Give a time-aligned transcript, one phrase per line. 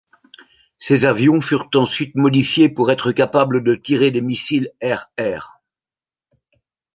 [0.79, 5.59] Ces avions furent ensuite modifiés pour être capables de tirer des missiles air-air.